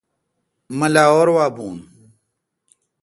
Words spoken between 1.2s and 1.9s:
وا بھون۔